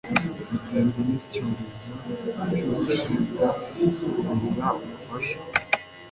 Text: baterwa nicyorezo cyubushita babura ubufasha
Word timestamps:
baterwa 0.51 0.99
nicyorezo 1.07 1.91
cyubushita 2.53 3.47
babura 4.23 4.67
ubufasha 4.81 5.37